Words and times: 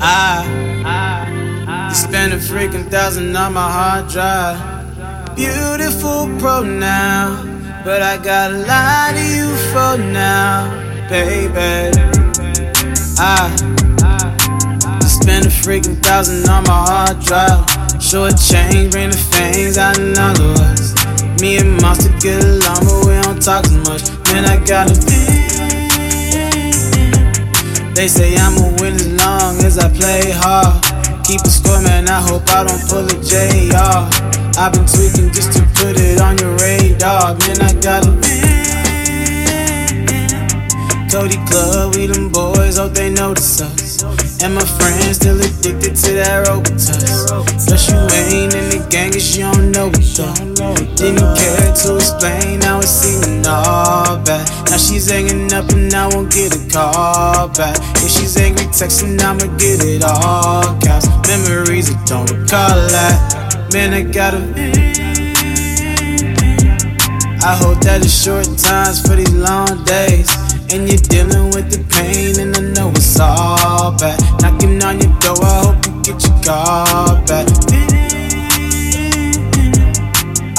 Ah, 0.00 0.44
I, 0.84 1.88
I 1.90 1.92
spent 1.92 2.32
a 2.32 2.38
freaking 2.38 2.90
thousand 2.90 3.36
on 3.36 3.52
my 3.54 3.70
hard 3.70 4.08
drive. 4.08 4.58
Beautiful 5.36 6.26
pronoun, 6.40 7.62
but 7.84 8.02
I 8.02 8.18
gotta 8.18 8.58
lie 8.58 9.12
to 9.14 9.24
you 9.36 9.48
for 9.72 9.98
now, 10.12 10.68
baby. 11.08 11.92
I 13.20 13.54
spent 13.56 13.62
a 13.62 13.67
freaking 15.68 16.02
thousand 16.02 16.48
on 16.48 16.64
my 16.64 16.80
hard 16.88 17.20
drive. 17.20 17.60
Short 18.00 18.32
change, 18.40 18.90
bring 18.90 19.10
the 19.10 19.20
fangs 19.36 19.76
out 19.76 19.98
in 19.98 20.16
other 20.16 20.48
words. 20.56 20.96
Me 21.42 21.58
and 21.58 21.76
Monster 21.82 22.08
get 22.24 22.40
along, 22.40 22.88
but 22.88 23.04
we 23.04 23.12
don't 23.20 23.36
talk 23.36 23.66
as 23.68 23.76
much. 23.84 24.08
Man, 24.32 24.48
I 24.48 24.56
gotta 24.64 24.96
be 25.04 25.28
they 27.92 28.08
say 28.08 28.34
I'ma 28.36 28.80
win 28.80 28.94
as 28.94 29.08
long 29.12 29.58
as 29.60 29.76
I 29.76 29.92
play 29.92 30.30
hard. 30.32 30.80
Keep 31.26 31.42
a 31.42 31.50
score, 31.50 31.82
man. 31.82 32.08
I 32.08 32.22
hope 32.22 32.48
I 32.48 32.64
don't 32.64 32.80
pull 32.88 33.04
a 33.04 33.16
JR. 33.20 34.08
I've 34.56 34.72
been 34.72 34.86
tweaking 34.86 35.34
just 35.36 35.52
to 35.52 35.66
put 35.76 36.00
it 36.00 36.18
on 36.18 36.38
your 36.38 36.56
radar. 36.64 37.36
Man, 37.44 37.60
I 37.60 37.74
gotta 37.82 38.27
Cody 41.18 41.36
Club, 41.50 41.96
we 41.96 42.06
them 42.06 42.30
boys, 42.30 42.78
hope 42.78 42.92
they 42.92 43.10
notice 43.10 43.60
us. 43.60 44.04
And 44.40 44.54
my 44.54 44.62
friends 44.62 45.16
still 45.16 45.34
addicted 45.34 45.96
to 45.96 46.12
that 46.14 46.46
Robitussin. 46.46 47.42
Plus 47.66 47.90
you 47.90 47.98
ain't 48.14 48.54
in 48.54 48.70
the 48.70 48.86
gang, 48.88 49.10
cause 49.10 49.36
you 49.36 49.42
don't 49.42 49.72
know 49.72 49.90
it 49.90 50.14
though. 50.14 50.30
Didn't 50.94 51.26
care 51.34 51.74
to 51.74 51.96
explain, 51.96 52.60
now 52.60 52.78
it's 52.78 52.94
seeming 52.94 53.44
all 53.48 54.22
bad. 54.22 54.46
Now 54.70 54.78
she's 54.78 55.10
hanging 55.10 55.52
up 55.52 55.68
and 55.70 55.92
I 55.92 56.06
won't 56.06 56.30
get 56.30 56.54
a 56.54 56.62
call 56.70 57.48
back. 57.48 57.74
If 57.98 58.14
she's 58.14 58.36
angry 58.36 58.66
texting, 58.66 59.18
I'ma 59.18 59.50
get 59.58 59.82
it 59.82 60.04
all 60.04 60.78
caps. 60.78 61.10
Memories 61.26 61.90
I 61.90 61.98
don't 62.06 62.30
recall 62.30 62.78
that. 62.94 63.66
Man, 63.72 63.92
I 63.92 64.02
gotta. 64.02 64.38
I 67.42 67.56
hope 67.58 67.80
that 67.82 68.02
it's 68.04 68.14
short 68.14 68.46
times 68.56 69.02
for 69.02 69.16
these 69.16 69.34
long 69.34 69.82
days. 69.82 70.47
And 70.70 70.86
you're 70.86 70.98
dealing 71.08 71.48
with 71.56 71.72
the 71.72 71.80
pain, 71.88 72.38
and 72.40 72.54
I 72.54 72.60
know 72.76 72.90
it's 72.90 73.18
all 73.18 73.96
bad. 73.96 74.20
Knocking 74.42 74.82
on 74.84 75.00
your 75.00 75.08
door, 75.18 75.40
I 75.40 75.64
hope 75.64 75.80
you 75.86 75.92
get 76.04 76.20
your 76.20 76.36
call 76.44 77.16
back. 77.24 77.48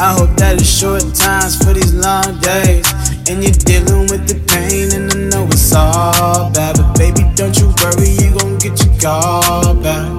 I 0.01 0.13
hope 0.17 0.33
that 0.41 0.57
it's 0.57 0.65
short 0.65 1.05
times 1.13 1.61
for 1.61 1.73
these 1.73 1.93
long 1.93 2.41
days. 2.41 2.89
And 3.29 3.43
you're 3.45 3.53
dealing 3.53 4.09
with 4.09 4.25
the 4.25 4.41
pain, 4.49 4.89
and 4.97 5.13
I 5.13 5.29
know 5.29 5.45
it's 5.45 5.73
all 5.73 6.49
bad. 6.57 6.77
But 6.77 6.97
baby, 6.97 7.29
don't 7.35 7.53
you 7.61 7.69
worry, 7.77 8.09
you 8.09 8.33
gon' 8.33 8.57
get 8.57 8.81
your 8.81 8.97
call 8.97 9.75
back. 9.77 10.09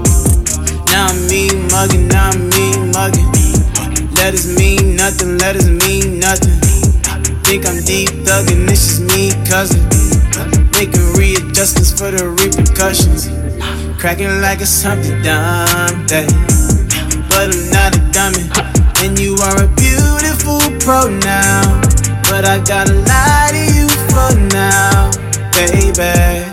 Now 0.95 1.11
I'm 1.11 1.19
me 1.27 1.51
mugging, 1.67 2.07
now 2.07 2.31
I'm 2.31 2.47
me 2.55 2.79
mugging. 2.95 3.27
Letters 4.15 4.47
mean 4.57 4.95
nothing, 4.95 5.39
letters 5.39 5.67
mean 5.67 6.21
nothing. 6.21 6.60
Think 7.51 7.67
I'm 7.67 7.83
deep 7.83 8.11
thugging, 8.23 8.65
this 8.65 8.93
is 8.93 9.01
me, 9.01 9.33
cousin. 9.45 9.83
Making 10.71 11.03
readjustments 11.19 11.91
for 11.91 12.13
the 12.13 12.31
repercussions. 12.39 13.27
Cracking 13.99 14.41
like 14.41 14.61
a 14.61 14.67
something 14.67 15.21
dumb 15.21 16.07
day. 16.07 16.29
But 17.29 17.51
I'm 17.51 17.71
not 17.75 17.97
a 17.97 18.03
dummy. 18.15 18.47
And 19.03 19.19
you 19.19 19.35
are 19.43 19.65
a 19.65 19.69
beautiful 19.75 20.61
pronoun. 20.79 21.83
But 22.31 22.45
I 22.45 22.63
gotta 22.63 22.95
lie 22.95 23.51
to 23.51 23.65
you 23.75 23.89
for 24.15 24.31
now, 24.55 25.11
baby. 25.51 26.50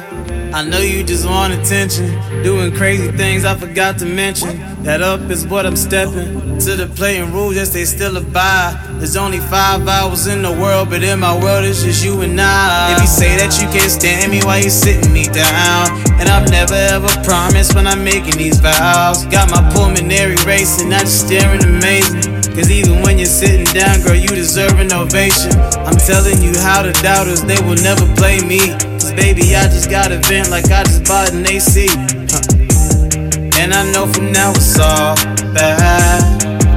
I 0.57 0.63
know 0.63 0.79
you 0.79 1.03
just 1.03 1.23
want 1.23 1.53
attention. 1.53 2.09
Doing 2.41 2.73
crazy 2.73 3.11
things 3.11 3.45
I 3.45 3.53
forgot 3.53 3.99
to 3.99 4.05
mention. 4.07 4.57
That 4.81 5.03
up 5.03 5.29
is 5.29 5.45
what 5.45 5.67
I'm 5.67 5.75
stepping. 5.75 6.57
To 6.65 6.75
the 6.75 6.91
playing 6.95 7.31
rules, 7.31 7.55
yes, 7.55 7.69
they 7.69 7.85
still 7.85 8.17
abide. 8.17 8.73
There's 8.97 9.15
only 9.15 9.37
five 9.37 9.87
hours 9.87 10.25
in 10.25 10.41
the 10.41 10.51
world, 10.51 10.89
but 10.89 11.03
in 11.03 11.19
my 11.19 11.37
world, 11.37 11.63
it's 11.63 11.83
just 11.83 12.03
you 12.03 12.21
and 12.21 12.41
I. 12.41 12.95
If 12.95 13.01
you 13.01 13.07
say 13.07 13.37
that 13.37 13.53
you 13.61 13.69
can't 13.69 13.91
stand 13.91 14.31
me, 14.31 14.41
why 14.41 14.57
you 14.57 14.71
sitting 14.71 15.13
me 15.13 15.25
down? 15.25 15.93
And 16.17 16.27
I've 16.27 16.49
never 16.49 16.73
ever 16.73 17.07
promised 17.21 17.75
when 17.75 17.85
I'm 17.85 18.03
making 18.03 18.41
these 18.41 18.59
vows. 18.59 19.27
Got 19.27 19.51
my 19.51 19.61
pulmonary 19.73 20.37
racing, 20.43 20.89
not 20.89 21.01
just 21.01 21.27
staring 21.27 21.61
amazing. 21.61 22.33
Cause 22.57 22.71
even 22.71 23.03
when 23.03 23.19
you're 23.19 23.29
sitting 23.29 23.69
down, 23.77 24.01
girl, 24.01 24.15
you 24.15 24.29
deserve 24.29 24.79
an 24.79 24.91
ovation. 24.91 25.53
I'm 25.85 26.01
telling 26.01 26.41
you 26.41 26.57
how 26.57 26.81
the 26.81 26.97
doubters, 27.03 27.43
they 27.43 27.61
will 27.61 27.77
never 27.77 28.09
play 28.15 28.41
me. 28.41 28.96
Baby, 29.17 29.55
I 29.55 29.63
just 29.63 29.89
got 29.89 30.11
a 30.11 30.17
vent 30.29 30.51
like 30.51 30.69
I 30.69 30.83
just 30.83 31.03
bought 31.05 31.33
an 31.33 31.43
AC. 31.47 31.87
Huh. 31.87 33.57
And 33.59 33.73
I 33.73 33.91
know 33.91 34.05
from 34.05 34.31
now 34.31 34.51
it's 34.51 34.77
all 34.77 35.15
bad. 35.55 36.21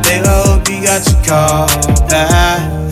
They 0.05 0.19
hope 0.25 0.67
you 0.67 0.83
got 0.83 1.07
your 1.07 1.23
call 1.23 1.67
back. 2.09 2.90